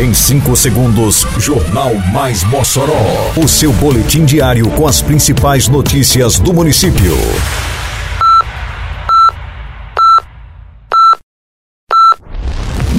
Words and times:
Em 0.00 0.14
5 0.14 0.54
segundos, 0.54 1.26
Jornal 1.38 1.92
Mais 2.12 2.44
Mossoró. 2.44 3.32
O 3.36 3.48
seu 3.48 3.72
boletim 3.72 4.24
diário 4.24 4.70
com 4.70 4.86
as 4.86 5.02
principais 5.02 5.66
notícias 5.66 6.38
do 6.38 6.54
município. 6.54 7.16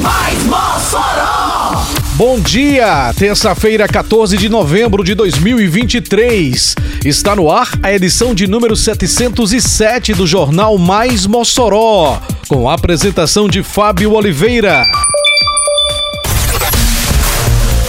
Mais 0.02 0.44
Mossoró! 0.44 1.86
Bom 2.16 2.38
dia! 2.38 3.14
Terça-feira, 3.18 3.88
14 3.88 4.36
de 4.36 4.50
novembro 4.50 5.02
de 5.02 5.16
2023. 5.16 6.76
Está 7.06 7.34
no 7.34 7.50
ar 7.50 7.70
a 7.82 7.94
edição 7.94 8.36
de 8.36 8.46
número 8.46 8.76
707 8.76 10.14
do 10.14 10.28
Jornal 10.28 10.78
Mais 10.78 11.26
Mossoró, 11.26 12.22
com 12.50 12.70
a 12.70 12.74
apresentação 12.74 13.48
de 13.48 13.64
Fábio 13.64 14.12
Oliveira. 14.12 14.86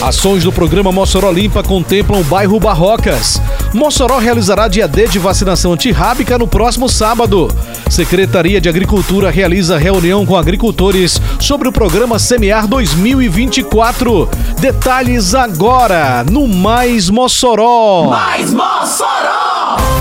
Ações 0.02 0.44
do 0.44 0.50
programa 0.50 0.90
Mossoró 0.90 1.30
Limpa 1.30 1.62
contemplam 1.62 2.22
o 2.22 2.24
bairro 2.24 2.58
Barrocas. 2.58 3.40
Mossoró 3.74 4.18
realizará 4.18 4.66
dia 4.66 4.88
D 4.88 5.06
de 5.06 5.18
vacinação 5.18 5.74
antirrábica 5.74 6.38
no 6.38 6.48
próximo 6.48 6.88
sábado. 6.88 7.48
Secretaria 7.90 8.62
de 8.62 8.68
Agricultura 8.68 9.30
realiza 9.30 9.76
reunião 9.76 10.24
com 10.24 10.36
agricultores 10.36 11.20
sobre 11.38 11.68
o 11.68 11.72
programa 11.72 12.18
Semear 12.18 12.66
2024. 12.66 14.26
Detalhes 14.58 15.34
agora 15.34 16.24
no 16.24 16.48
Mais 16.48 17.10
Mossoró. 17.10 18.08
Mais 18.08 18.50
Mossoró! 18.54 19.99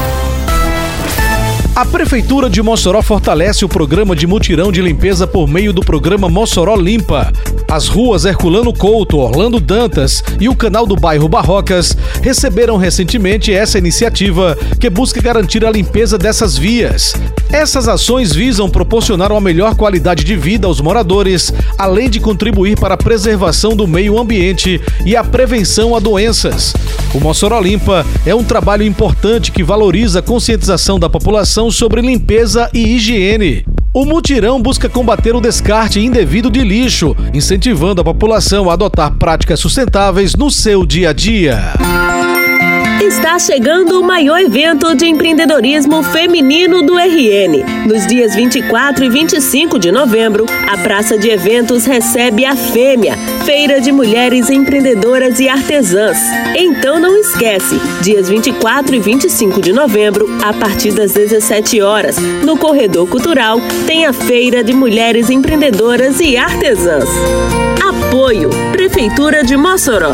A 1.80 1.86
Prefeitura 1.86 2.50
de 2.50 2.62
Mossoró 2.62 3.02
fortalece 3.02 3.64
o 3.64 3.70
programa 3.70 4.14
de 4.14 4.28
mutirão 4.28 4.70
de 4.70 4.82
limpeza 4.82 5.26
por 5.26 5.48
meio 5.48 5.72
do 5.72 5.80
programa 5.80 6.28
Mossoró 6.28 6.76
Limpa. 6.76 7.32
As 7.72 7.88
ruas 7.88 8.26
Herculano 8.26 8.74
Couto, 8.74 9.18
Orlando 9.18 9.62
Dantas 9.62 10.22
e 10.42 10.50
o 10.50 10.56
canal 10.58 10.86
do 10.86 10.98
bairro 10.98 11.30
Barrocas 11.30 11.96
receberam 12.22 12.76
recentemente 12.76 13.54
essa 13.54 13.78
iniciativa 13.78 14.58
que 14.78 14.90
busca 14.90 15.22
garantir 15.22 15.66
a 15.66 15.72
limpeza 15.72 16.18
dessas 16.18 16.58
vias. 16.58 17.14
Essas 17.52 17.88
ações 17.88 18.32
visam 18.32 18.70
proporcionar 18.70 19.32
uma 19.32 19.42
melhor 19.42 19.76
qualidade 19.76 20.24
de 20.24 20.36
vida 20.36 20.68
aos 20.68 20.80
moradores, 20.80 21.52
além 21.78 22.08
de 22.08 22.20
contribuir 22.20 22.80
para 22.80 22.94
a 22.94 22.98
preservação 22.98 23.76
do 23.76 23.88
meio 23.88 24.20
ambiente 24.20 24.80
e 25.04 25.16
a 25.16 25.24
prevenção 25.24 25.96
a 25.96 26.00
doenças. 26.00 26.76
O 27.12 27.20
Mossoró 27.20 27.60
Limpa 27.60 28.06
é 28.24 28.36
um 28.36 28.44
trabalho 28.44 28.84
importante 28.84 29.52
que 29.52 29.64
valoriza 29.64 30.20
a 30.20 30.22
conscientização 30.22 31.00
da 31.00 31.10
população 31.10 31.72
sobre 31.72 32.02
limpeza 32.02 32.70
e 32.72 32.96
higiene. 32.96 33.66
O 33.92 34.06
mutirão 34.06 34.62
busca 34.62 34.88
combater 34.88 35.36
o 35.36 35.42
descarte 35.42 36.00
indevido 36.00 36.52
de 36.52 36.64
lixo, 36.64 37.16
incentivando 37.34 38.00
a 38.00 38.04
população 38.04 38.70
a 38.70 38.74
adotar 38.74 39.16
práticas 39.16 39.60
sustentáveis 39.60 40.36
no 40.36 40.52
seu 40.52 40.86
dia 40.86 41.10
a 41.10 41.14
dia. 41.14 41.74
Está 43.10 43.40
chegando 43.40 44.00
o 44.00 44.04
maior 44.04 44.40
evento 44.40 44.94
de 44.94 45.08
empreendedorismo 45.08 46.04
feminino 46.04 46.84
do 46.84 46.96
RN. 46.96 47.88
Nos 47.88 48.06
dias 48.06 48.36
24 48.36 49.04
e 49.04 49.10
25 49.10 49.80
de 49.80 49.92
novembro, 49.92 50.46
a 50.72 50.78
Praça 50.78 51.18
de 51.18 51.28
Eventos 51.28 51.86
recebe 51.86 52.46
a 52.46 52.56
Fêmea, 52.56 53.18
Feira 53.46 53.82
de 53.82 53.92
Mulheres 53.92 54.52
Empreendedoras 54.52 55.40
e 55.40 55.50
Artesãs. 55.50 56.20
Então 56.56 57.00
não 57.00 57.18
esquece, 57.18 57.82
dias 58.04 58.30
24 58.30 58.96
e 58.96 59.00
25 59.00 59.60
de 59.60 59.74
novembro, 59.74 60.28
a 60.44 60.54
partir 60.54 60.92
das 60.92 61.12
17 61.12 61.82
horas, 61.82 62.16
no 62.46 62.58
Corredor 62.58 63.10
Cultural, 63.10 63.60
tem 63.88 64.06
a 64.06 64.14
Feira 64.14 64.64
de 64.64 64.72
Mulheres 64.72 65.32
Empreendedoras 65.32 66.20
e 66.20 66.38
Artesãs. 66.38 67.10
Apoio 67.84 68.52
Prefeitura 68.72 69.44
de 69.44 69.58
Mossoró. 69.58 70.14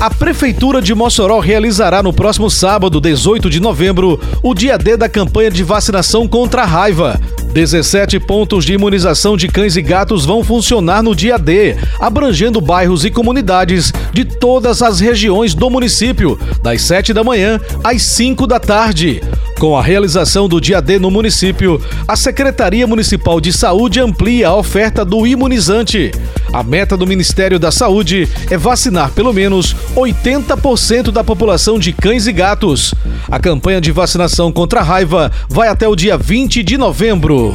A 0.00 0.08
Prefeitura 0.08 0.80
de 0.80 0.94
Mossoró 0.94 1.40
realizará 1.40 2.04
no 2.04 2.12
próximo 2.12 2.48
sábado, 2.48 3.00
18 3.00 3.50
de 3.50 3.58
novembro, 3.58 4.20
o 4.44 4.54
dia 4.54 4.78
D 4.78 4.96
da 4.96 5.08
campanha 5.08 5.50
de 5.50 5.64
vacinação 5.64 6.28
contra 6.28 6.62
a 6.62 6.64
raiva. 6.64 7.20
17 7.52 8.20
pontos 8.20 8.64
de 8.64 8.74
imunização 8.74 9.36
de 9.36 9.48
cães 9.48 9.74
e 9.74 9.82
gatos 9.82 10.24
vão 10.24 10.44
funcionar 10.44 11.02
no 11.02 11.16
dia 11.16 11.36
D, 11.36 11.74
abrangendo 11.98 12.60
bairros 12.60 13.04
e 13.04 13.10
comunidades 13.10 13.92
de 14.12 14.24
todas 14.24 14.82
as 14.82 15.00
regiões 15.00 15.52
do 15.52 15.68
município, 15.68 16.38
das 16.62 16.82
7 16.82 17.12
da 17.12 17.24
manhã 17.24 17.60
às 17.82 18.00
5 18.02 18.46
da 18.46 18.60
tarde. 18.60 19.20
Com 19.58 19.76
a 19.76 19.82
realização 19.82 20.48
do 20.48 20.60
dia 20.60 20.80
D 20.80 21.00
no 21.00 21.10
município, 21.10 21.80
a 22.06 22.14
Secretaria 22.14 22.86
Municipal 22.86 23.40
de 23.40 23.52
Saúde 23.52 23.98
amplia 23.98 24.48
a 24.48 24.54
oferta 24.54 25.04
do 25.04 25.26
imunizante. 25.26 26.12
A 26.52 26.62
meta 26.62 26.96
do 26.96 27.04
Ministério 27.04 27.58
da 27.58 27.72
Saúde 27.72 28.28
é 28.48 28.56
vacinar 28.56 29.10
pelo 29.10 29.32
menos 29.32 29.74
80% 29.96 31.10
da 31.10 31.24
população 31.24 31.76
de 31.76 31.92
cães 31.92 32.28
e 32.28 32.32
gatos. 32.32 32.94
A 33.28 33.40
campanha 33.40 33.80
de 33.80 33.90
vacinação 33.90 34.52
contra 34.52 34.78
a 34.78 34.84
raiva 34.84 35.32
vai 35.48 35.66
até 35.66 35.88
o 35.88 35.96
dia 35.96 36.16
20 36.16 36.62
de 36.62 36.78
novembro. 36.78 37.52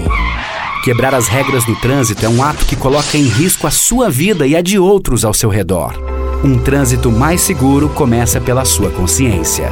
Quebrar 0.84 1.16
as 1.16 1.30
regras 1.30 1.64
do 1.64 1.76
trânsito 1.78 2.26
é 2.26 2.28
um 2.28 2.44
ato 2.44 2.66
que 2.66 2.76
coloca 2.76 3.18
em 3.18 3.30
risco 3.30 3.66
a 3.66 3.72
sua 3.72 4.10
vida 4.10 4.46
e 4.46 4.58
a 4.58 4.62
de 4.62 4.78
outros 4.78 5.24
ao 5.24 5.34
seu 5.34 5.50
redor. 5.50 5.94
Um 6.44 6.60
trânsito 6.60 7.10
mais 7.10 7.40
seguro 7.40 7.88
começa 7.88 8.42
pela 8.42 8.66
sua 8.66 8.90
consciência. 8.90 9.72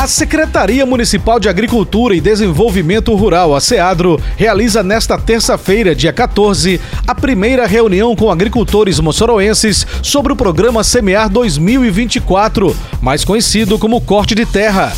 A 0.00 0.06
Secretaria 0.06 0.86
Municipal 0.86 1.38
de 1.38 1.46
Agricultura 1.46 2.14
e 2.14 2.22
Desenvolvimento 2.22 3.14
Rural, 3.14 3.54
a 3.54 3.60
SEADRO, 3.60 4.18
realiza 4.34 4.82
nesta 4.82 5.18
terça-feira, 5.18 5.94
dia 5.94 6.10
14, 6.10 6.80
a 7.06 7.14
primeira 7.14 7.66
reunião 7.66 8.16
com 8.16 8.30
agricultores 8.30 8.98
moçoroenses 8.98 9.86
sobre 10.02 10.32
o 10.32 10.36
programa 10.36 10.82
Semear 10.82 11.28
2024, 11.28 12.74
mais 13.02 13.26
conhecido 13.26 13.78
como 13.78 14.00
Corte 14.00 14.34
de 14.34 14.46
Terra. 14.46 14.90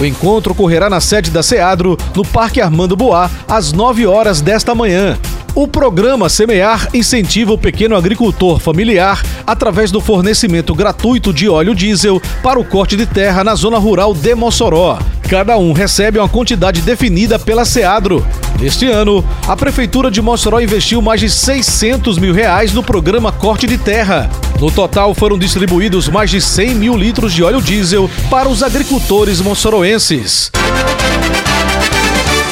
O 0.00 0.06
encontro 0.06 0.52
ocorrerá 0.52 0.88
na 0.88 1.02
sede 1.02 1.30
da 1.30 1.42
SEADRO, 1.42 1.98
no 2.14 2.24
Parque 2.24 2.58
Armando 2.58 2.96
Boá, 2.96 3.30
às 3.46 3.74
9 3.74 4.06
horas 4.06 4.40
desta 4.40 4.74
manhã. 4.74 5.18
O 5.56 5.66
programa 5.66 6.28
Semear 6.28 6.86
incentiva 6.92 7.50
o 7.50 7.56
pequeno 7.56 7.96
agricultor 7.96 8.60
familiar 8.60 9.22
através 9.46 9.90
do 9.90 10.02
fornecimento 10.02 10.74
gratuito 10.74 11.32
de 11.32 11.48
óleo 11.48 11.74
diesel 11.74 12.20
para 12.42 12.60
o 12.60 12.64
corte 12.64 12.94
de 12.94 13.06
terra 13.06 13.42
na 13.42 13.54
zona 13.54 13.78
rural 13.78 14.12
de 14.12 14.34
Mossoró. 14.34 14.98
Cada 15.30 15.56
um 15.56 15.72
recebe 15.72 16.18
uma 16.18 16.28
quantidade 16.28 16.82
definida 16.82 17.38
pela 17.38 17.64
Seadro. 17.64 18.22
Este 18.62 18.84
ano, 18.84 19.24
a 19.48 19.56
Prefeitura 19.56 20.10
de 20.10 20.20
Mossoró 20.20 20.60
investiu 20.60 21.00
mais 21.00 21.20
de 21.20 21.30
600 21.30 22.18
mil 22.18 22.34
reais 22.34 22.74
no 22.74 22.82
programa 22.82 23.32
Corte 23.32 23.66
de 23.66 23.78
Terra. 23.78 24.28
No 24.60 24.70
total, 24.70 25.14
foram 25.14 25.38
distribuídos 25.38 26.06
mais 26.06 26.28
de 26.28 26.38
100 26.38 26.74
mil 26.74 26.94
litros 26.94 27.32
de 27.32 27.42
óleo 27.42 27.62
diesel 27.62 28.10
para 28.28 28.46
os 28.46 28.62
agricultores 28.62 29.40
moçoroenses. 29.40 30.52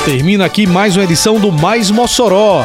Termina 0.06 0.46
aqui 0.46 0.66
mais 0.66 0.96
uma 0.96 1.04
edição 1.04 1.38
do 1.38 1.52
Mais 1.52 1.90
Mossoró 1.90 2.64